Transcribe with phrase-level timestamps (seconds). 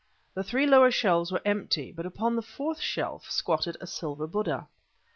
[0.33, 4.67] The three lower shelves were empty, but upon the fourth shelf squatted a silver Buddha.